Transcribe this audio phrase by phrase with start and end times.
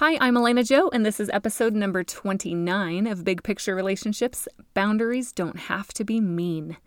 [0.00, 5.30] Hi, I'm Elena Joe, and this is episode number 29 of Big Picture Relationships Boundaries
[5.30, 6.78] Don't Have to Be Mean.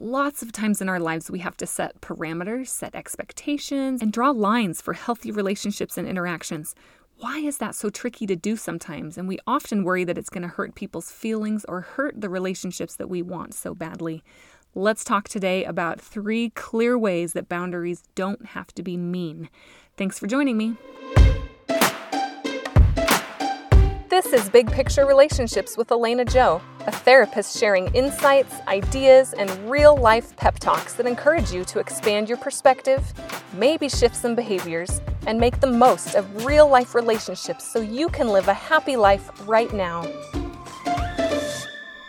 [0.00, 4.30] Lots of times in our lives, we have to set parameters, set expectations, and draw
[4.30, 6.74] lines for healthy relationships and interactions.
[7.18, 9.16] Why is that so tricky to do sometimes?
[9.16, 12.96] And we often worry that it's going to hurt people's feelings or hurt the relationships
[12.96, 14.24] that we want so badly.
[14.74, 19.48] Let's talk today about three clear ways that boundaries don't have to be mean.
[19.96, 20.76] Thanks for joining me.
[24.20, 29.96] This is Big Picture Relationships with Elena Joe, a therapist sharing insights, ideas, and real
[29.96, 33.14] life pep talks that encourage you to expand your perspective,
[33.52, 38.26] maybe shift some behaviors, and make the most of real life relationships so you can
[38.26, 40.02] live a happy life right now.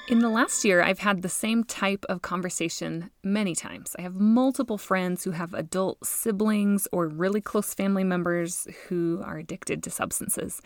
[0.08, 3.96] In the last year, I've had the same type of conversation many times.
[4.00, 9.38] I have multiple friends who have adult siblings or really close family members who are
[9.38, 10.64] addicted to substances.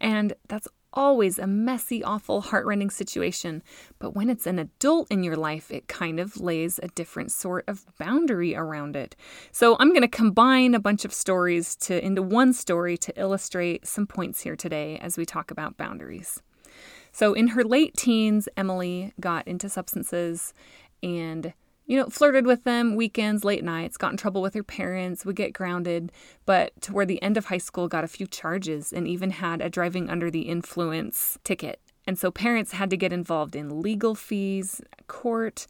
[0.00, 3.62] And that's always a messy, awful, heartrending situation.
[3.98, 7.64] But when it's an adult in your life, it kind of lays a different sort
[7.68, 9.14] of boundary around it.
[9.52, 13.86] So I'm going to combine a bunch of stories to into one story to illustrate
[13.86, 16.42] some points here today as we talk about boundaries.
[17.12, 20.52] So in her late teens, Emily got into substances
[21.02, 21.52] and
[21.86, 25.36] you know, flirted with them weekends, late nights, got in trouble with her parents, would
[25.36, 26.12] get grounded,
[26.44, 29.70] but toward the end of high school got a few charges and even had a
[29.70, 31.80] driving under the influence ticket.
[32.06, 35.66] And so parents had to get involved in legal fees, court,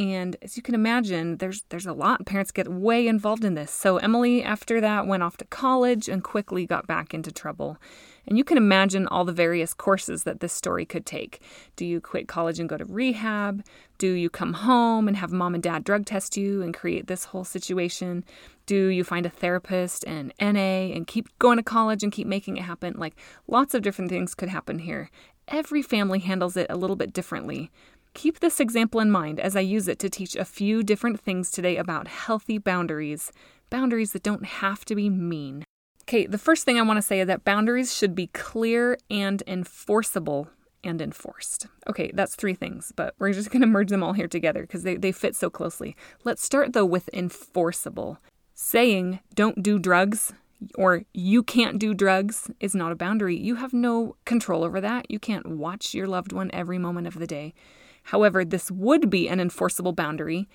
[0.00, 2.24] and as you can imagine, there's there's a lot.
[2.24, 3.70] Parents get way involved in this.
[3.70, 7.76] So Emily after that went off to college and quickly got back into trouble.
[8.26, 11.42] And you can imagine all the various courses that this story could take.
[11.76, 13.64] Do you quit college and go to rehab?
[13.98, 17.24] Do you come home and have mom and dad drug test you and create this
[17.24, 18.24] whole situation?
[18.66, 22.56] Do you find a therapist and NA and keep going to college and keep making
[22.56, 22.94] it happen?
[22.96, 23.16] Like
[23.48, 25.10] lots of different things could happen here.
[25.48, 27.70] Every family handles it a little bit differently.
[28.14, 31.50] Keep this example in mind as I use it to teach a few different things
[31.50, 33.32] today about healthy boundaries,
[33.70, 35.64] boundaries that don't have to be mean.
[36.10, 39.44] Okay, the first thing I want to say is that boundaries should be clear and
[39.46, 40.50] enforceable
[40.82, 41.68] and enforced.
[41.88, 44.82] Okay, that's three things, but we're just going to merge them all here together because
[44.82, 45.94] they, they fit so closely.
[46.24, 48.18] Let's start though with enforceable.
[48.54, 50.32] Saying don't do drugs
[50.74, 53.36] or you can't do drugs is not a boundary.
[53.36, 55.08] You have no control over that.
[55.08, 57.54] You can't watch your loved one every moment of the day.
[58.02, 60.48] However, this would be an enforceable boundary.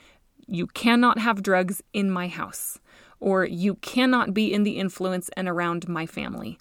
[0.48, 2.78] You cannot have drugs in my house,
[3.20, 6.58] or you cannot be in the influence and around my family.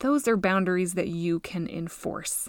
[0.00, 2.48] Those are boundaries that you can enforce.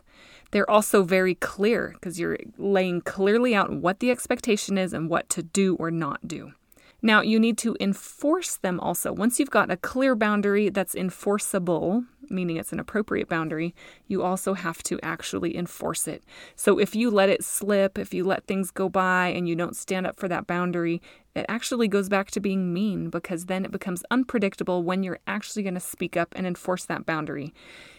[0.51, 5.29] They're also very clear because you're laying clearly out what the expectation is and what
[5.29, 6.53] to do or not do.
[7.01, 9.13] Now, you need to enforce them also.
[9.13, 13.75] Once you've got a clear boundary that's enforceable, meaning it's an appropriate boundary,
[14.07, 16.23] you also have to actually enforce it.
[16.55, 19.75] So if you let it slip, if you let things go by and you don't
[19.75, 21.01] stand up for that boundary,
[21.35, 25.63] it actually goes back to being mean because then it becomes unpredictable when you're actually
[25.63, 27.53] going to speak up and enforce that boundary.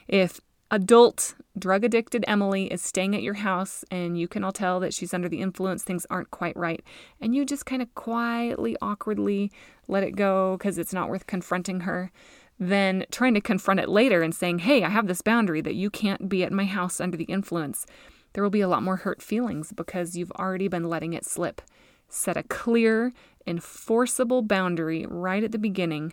[0.09, 4.81] If adult drug addicted Emily is staying at your house and you can all tell
[4.81, 6.83] that she's under the influence, things aren't quite right,
[7.21, 9.51] and you just kind of quietly, awkwardly
[9.89, 12.13] let it go because it's not worth confronting her,
[12.59, 15.91] then trying to confront it later and saying, hey, I have this boundary that you
[15.91, 17.87] can't be at my house under the influence,
[18.33, 21.63] there will be a lot more hurt feelings because you've already been letting it slip.
[22.09, 23.13] Set a clear,
[23.47, 26.13] enforceable boundary right at the beginning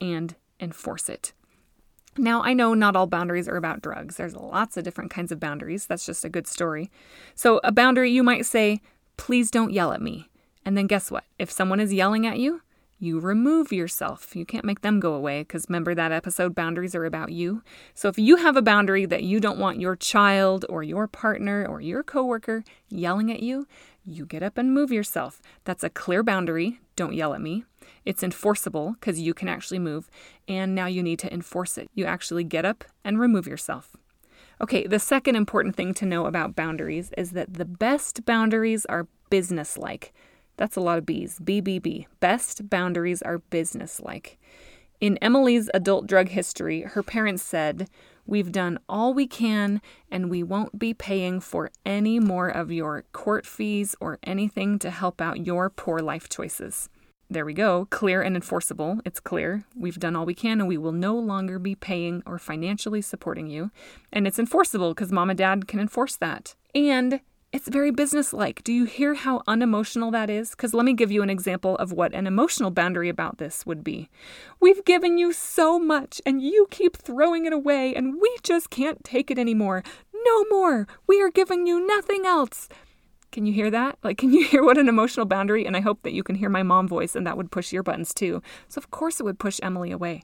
[0.00, 1.32] and enforce it.
[2.18, 4.16] Now, I know not all boundaries are about drugs.
[4.16, 5.86] There's lots of different kinds of boundaries.
[5.86, 6.90] That's just a good story.
[7.34, 8.80] So, a boundary you might say,
[9.16, 10.28] please don't yell at me.
[10.64, 11.24] And then guess what?
[11.38, 12.62] If someone is yelling at you,
[12.98, 14.36] you remove yourself.
[14.36, 17.62] You can't make them go away because remember that episode, boundaries are about you.
[17.94, 21.64] So if you have a boundary that you don't want your child or your partner
[21.66, 23.66] or your coworker yelling at you,
[24.04, 25.40] you get up and move yourself.
[25.64, 26.80] That's a clear boundary.
[27.00, 27.64] Don't yell at me.
[28.04, 30.10] It's enforceable because you can actually move,
[30.46, 31.88] and now you need to enforce it.
[31.94, 33.96] You actually get up and remove yourself.
[34.60, 39.08] Okay, the second important thing to know about boundaries is that the best boundaries are
[39.30, 40.12] businesslike.
[40.58, 41.38] That's a lot of B's.
[41.38, 42.04] BBB.
[42.20, 44.38] Best boundaries are businesslike.
[45.00, 47.88] In Emily's adult drug history, her parents said,
[48.30, 53.02] We've done all we can, and we won't be paying for any more of your
[53.10, 56.88] court fees or anything to help out your poor life choices.
[57.28, 57.88] There we go.
[57.90, 59.00] Clear and enforceable.
[59.04, 59.64] It's clear.
[59.74, 63.48] We've done all we can and we will no longer be paying or financially supporting
[63.48, 63.72] you.
[64.12, 66.54] And it's enforceable because mom and dad can enforce that.
[66.72, 67.20] And
[67.52, 68.62] It's very businesslike.
[68.62, 70.50] Do you hear how unemotional that is?
[70.50, 73.82] Because let me give you an example of what an emotional boundary about this would
[73.82, 74.08] be.
[74.60, 79.02] We've given you so much, and you keep throwing it away, and we just can't
[79.02, 79.82] take it anymore.
[80.14, 80.86] No more.
[81.08, 82.68] We are giving you nothing else.
[83.32, 83.98] Can you hear that?
[84.04, 85.66] Like, can you hear what an emotional boundary?
[85.66, 87.82] And I hope that you can hear my mom voice, and that would push your
[87.82, 88.44] buttons too.
[88.68, 90.22] So, of course, it would push Emily away.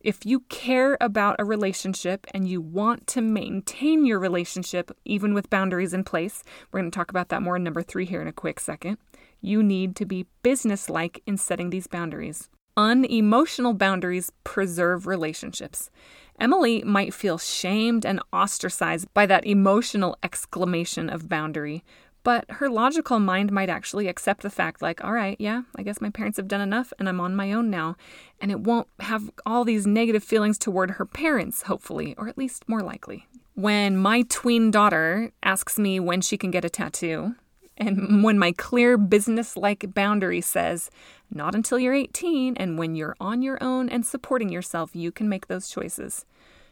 [0.00, 5.50] If you care about a relationship and you want to maintain your relationship, even with
[5.50, 8.28] boundaries in place, we're going to talk about that more in number three here in
[8.28, 8.98] a quick second.
[9.40, 12.48] You need to be businesslike in setting these boundaries.
[12.76, 15.90] Unemotional boundaries preserve relationships.
[16.38, 21.82] Emily might feel shamed and ostracized by that emotional exclamation of boundary,
[22.26, 26.00] but her logical mind might actually accept the fact, like, all right, yeah, I guess
[26.00, 27.94] my parents have done enough and I'm on my own now.
[28.40, 32.68] And it won't have all these negative feelings toward her parents, hopefully, or at least
[32.68, 33.28] more likely.
[33.54, 37.36] When my tween daughter asks me when she can get a tattoo,
[37.76, 40.90] and when my clear business like boundary says,
[41.30, 45.28] not until you're 18, and when you're on your own and supporting yourself, you can
[45.28, 46.24] make those choices.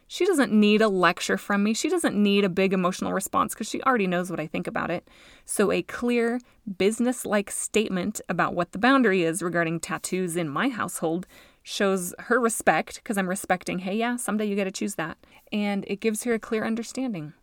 [0.07, 1.73] She doesn't need a lecture from me.
[1.73, 4.91] She doesn't need a big emotional response because she already knows what I think about
[4.91, 5.07] it.
[5.45, 6.39] So, a clear,
[6.77, 11.25] business like statement about what the boundary is regarding tattoos in my household
[11.63, 15.17] shows her respect because I'm respecting, hey, yeah, someday you get to choose that.
[15.51, 17.33] And it gives her a clear understanding.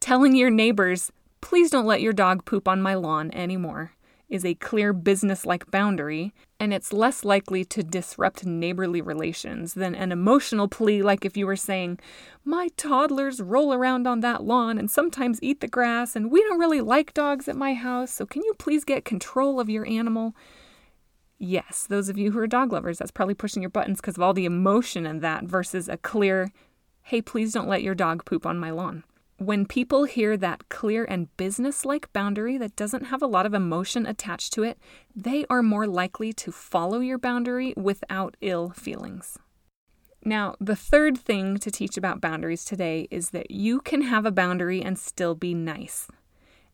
[0.00, 3.92] Telling your neighbors, please don't let your dog poop on my lawn anymore
[4.28, 6.32] is a clear business like boundary,
[6.64, 11.46] and it's less likely to disrupt neighborly relations than an emotional plea like if you
[11.46, 12.00] were saying,
[12.42, 16.58] My toddlers roll around on that lawn and sometimes eat the grass, and we don't
[16.58, 20.34] really like dogs at my house, so can you please get control of your animal?
[21.38, 24.22] Yes, those of you who are dog lovers, that's probably pushing your buttons because of
[24.22, 26.50] all the emotion in that versus a clear,
[27.02, 29.04] Hey, please don't let your dog poop on my lawn.
[29.38, 34.06] When people hear that clear and business-like boundary that doesn't have a lot of emotion
[34.06, 34.78] attached to it,
[35.14, 39.36] they are more likely to follow your boundary without ill feelings.
[40.24, 44.30] Now, the third thing to teach about boundaries today is that you can have a
[44.30, 46.06] boundary and still be nice.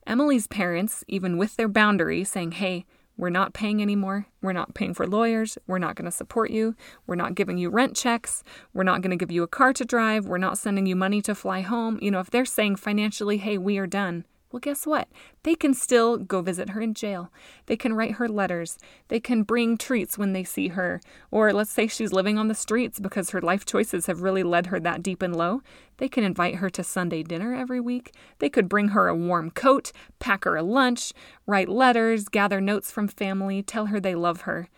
[0.06, 2.85] Emily's parents, even with their boundary, saying, hey,
[3.20, 4.26] we're not paying anymore.
[4.40, 5.58] We're not paying for lawyers.
[5.67, 6.75] We're not going to support you.
[7.06, 8.43] We're not giving you rent checks.
[8.72, 10.26] We're not going to give you a car to drive.
[10.26, 11.99] We're not sending you money to fly home.
[12.00, 15.08] You know, if they're saying financially, hey, we are done, well, guess what?
[15.44, 17.32] They can still go visit her in jail.
[17.67, 18.79] They can write her letters.
[19.06, 21.00] They can bring treats when they see her.
[21.31, 24.67] Or let's say she's living on the streets because her life choices have really led
[24.67, 25.62] her that deep and low.
[25.99, 28.12] They can invite her to Sunday dinner every week.
[28.41, 31.12] They could bring her a warm coat, pack her a lunch,
[31.46, 34.69] write letters, gather notes from family, tell her they love her.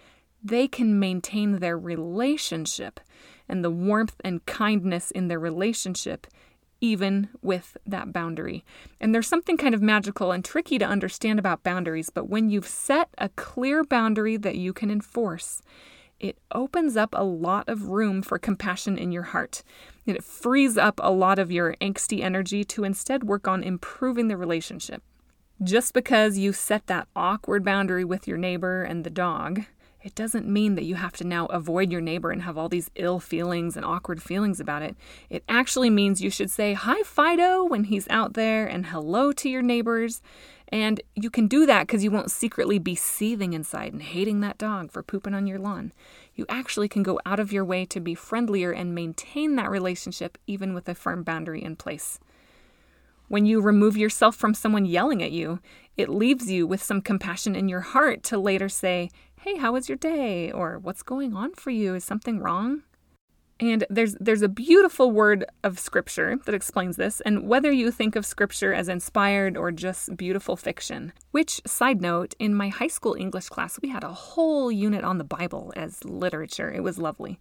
[0.44, 3.00] They can maintain their relationship
[3.48, 6.26] and the warmth and kindness in their relationship
[6.82, 8.64] even with that boundary.
[9.00, 12.68] And there's something kind of magical and tricky to understand about boundaries, but when you've
[12.68, 15.62] set a clear boundary that you can enforce,
[16.18, 19.62] it opens up a lot of room for compassion in your heart.
[20.06, 24.36] It frees up a lot of your angsty energy to instead work on improving the
[24.36, 25.02] relationship.
[25.62, 29.62] Just because you set that awkward boundary with your neighbor and the dog
[30.04, 32.90] it doesn't mean that you have to now avoid your neighbor and have all these
[32.96, 34.96] ill feelings and awkward feelings about it.
[35.30, 39.48] It actually means you should say hi, Fido, when he's out there and hello to
[39.48, 40.20] your neighbors.
[40.68, 44.58] And you can do that because you won't secretly be seething inside and hating that
[44.58, 45.92] dog for pooping on your lawn.
[46.34, 50.38] You actually can go out of your way to be friendlier and maintain that relationship
[50.46, 52.18] even with a firm boundary in place.
[53.28, 55.60] When you remove yourself from someone yelling at you,
[55.96, 59.10] it leaves you with some compassion in your heart to later say,
[59.42, 60.52] hey, how was your day?
[60.52, 61.96] Or what's going on for you?
[61.96, 62.82] Is something wrong?
[63.58, 68.16] And there's there's a beautiful word of scripture that explains this, and whether you think
[68.16, 71.12] of scripture as inspired or just beautiful fiction.
[71.32, 75.18] Which side note, in my high school English class, we had a whole unit on
[75.18, 76.72] the Bible as literature.
[76.72, 77.38] It was lovely.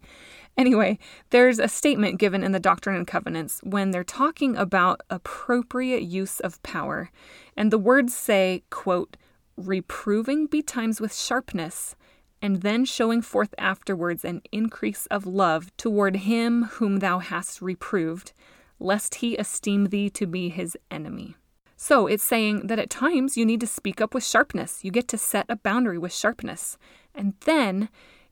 [0.56, 0.98] Anyway,
[1.30, 6.40] there's a statement given in the Doctrine and Covenants when they're talking about appropriate use
[6.40, 7.10] of power,
[7.56, 9.16] and the words say, quote,
[9.56, 11.94] reproving betimes with sharpness,
[12.40, 18.32] and then showing forth afterwards an increase of love toward him whom thou hast reproved,
[18.80, 21.36] lest he esteem thee to be his enemy.
[21.76, 24.84] So it's saying that at times you need to speak up with sharpness.
[24.84, 26.78] You get to set a boundary with sharpness.
[27.12, 27.88] And then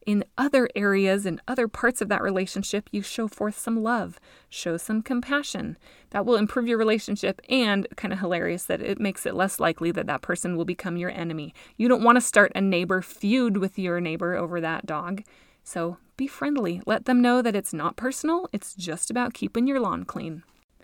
[0.07, 4.77] in other areas and other parts of that relationship, you show forth some love, show
[4.77, 5.77] some compassion.
[6.11, 9.91] That will improve your relationship and kind of hilarious that it makes it less likely
[9.93, 11.55] that that person will become your enemy.
[11.77, 15.23] You don't want to start a neighbor feud with your neighbor over that dog.
[15.63, 16.83] So be friendly.
[16.87, 20.43] Let them know that it's not personal, it's just about keeping your lawn clean.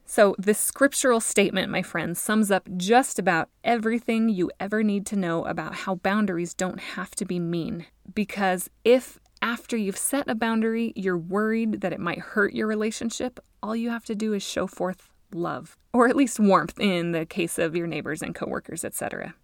[0.08, 5.16] So, this scriptural statement, my friends, sums up just about everything you ever need to
[5.16, 7.86] know about how boundaries don't have to be mean.
[8.14, 13.40] Because if after you've set a boundary, you're worried that it might hurt your relationship,
[13.62, 17.26] all you have to do is show forth love, or at least warmth in the
[17.26, 19.34] case of your neighbors and coworkers, etc.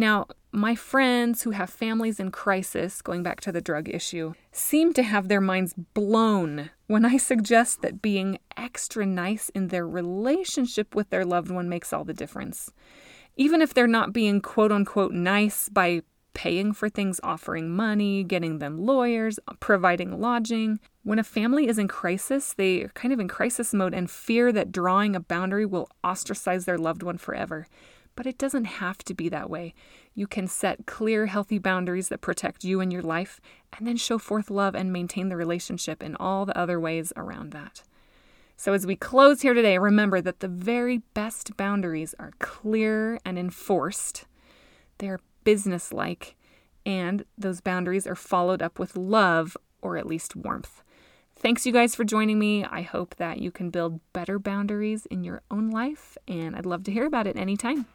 [0.00, 4.94] Now, my friends who have families in crisis, going back to the drug issue, seem
[4.94, 10.94] to have their minds blown when I suggest that being extra nice in their relationship
[10.94, 12.72] with their loved one makes all the difference.
[13.36, 16.00] Even if they're not being quote unquote nice by
[16.32, 20.80] paying for things, offering money, getting them lawyers, providing lodging.
[21.02, 24.50] When a family is in crisis, they are kind of in crisis mode and fear
[24.52, 27.66] that drawing a boundary will ostracize their loved one forever.
[28.20, 29.72] But it doesn't have to be that way.
[30.14, 33.40] You can set clear, healthy boundaries that protect you and your life,
[33.72, 37.52] and then show forth love and maintain the relationship in all the other ways around
[37.52, 37.82] that.
[38.58, 43.38] So, as we close here today, remember that the very best boundaries are clear and
[43.38, 44.26] enforced.
[44.98, 46.36] They are businesslike,
[46.84, 50.82] and those boundaries are followed up with love or at least warmth.
[51.36, 52.66] Thanks, you guys, for joining me.
[52.66, 56.84] I hope that you can build better boundaries in your own life, and I'd love
[56.84, 57.86] to hear about it anytime.